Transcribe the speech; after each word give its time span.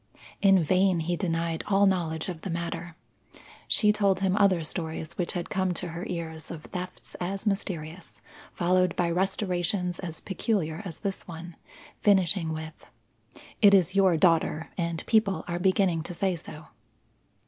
In 0.41 0.63
vain 0.63 1.01
he 1.01 1.15
denied 1.15 1.63
all 1.67 1.85
knowledge 1.85 2.27
of 2.27 2.41
the 2.41 2.49
matter. 2.49 2.95
She 3.67 3.93
told 3.93 4.19
him 4.21 4.35
other 4.35 4.63
stories 4.63 5.15
which 5.15 5.33
had 5.33 5.51
come 5.51 5.75
to 5.75 5.89
her 5.89 6.07
ears 6.07 6.49
of 6.49 6.63
thefts 6.63 7.13
as 7.19 7.45
mysterious, 7.45 8.19
followed 8.51 8.95
by 8.95 9.11
restorations 9.11 9.99
as 9.99 10.19
peculiar 10.19 10.81
as 10.85 11.01
this 11.01 11.27
one, 11.27 11.55
finishing 12.01 12.51
with, 12.51 12.73
"It 13.61 13.75
is 13.75 13.93
your 13.93 14.17
daughter, 14.17 14.71
and 14.75 15.05
people 15.05 15.45
are 15.47 15.59
beginning 15.59 16.01
to 16.01 16.15
say 16.15 16.35
so." 16.35 16.69